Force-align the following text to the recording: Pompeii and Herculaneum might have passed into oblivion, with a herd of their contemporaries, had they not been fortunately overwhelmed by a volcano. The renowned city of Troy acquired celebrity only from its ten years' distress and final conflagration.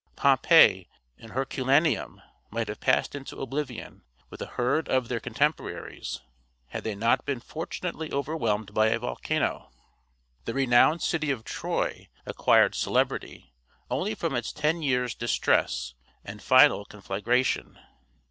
Pompeii 0.15 0.89
and 1.19 1.33
Herculaneum 1.33 2.23
might 2.49 2.69
have 2.69 2.79
passed 2.79 3.13
into 3.13 3.39
oblivion, 3.39 4.01
with 4.31 4.41
a 4.41 4.47
herd 4.47 4.89
of 4.89 5.09
their 5.09 5.19
contemporaries, 5.19 6.21
had 6.69 6.83
they 6.83 6.95
not 6.95 7.23
been 7.23 7.39
fortunately 7.39 8.11
overwhelmed 8.11 8.73
by 8.73 8.87
a 8.87 8.97
volcano. 8.97 9.69
The 10.45 10.55
renowned 10.55 11.03
city 11.03 11.29
of 11.29 11.43
Troy 11.43 12.07
acquired 12.25 12.73
celebrity 12.73 13.53
only 13.91 14.15
from 14.15 14.33
its 14.35 14.51
ten 14.51 14.81
years' 14.81 15.13
distress 15.13 15.93
and 16.25 16.41
final 16.41 16.83
conflagration. 16.83 17.77